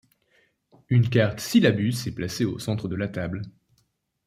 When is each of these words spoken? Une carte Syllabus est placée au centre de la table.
Une 0.89 1.07
carte 1.07 1.39
Syllabus 1.39 2.07
est 2.07 2.15
placée 2.15 2.43
au 2.43 2.57
centre 2.57 2.87
de 2.87 2.95
la 2.95 3.07
table. 3.07 3.43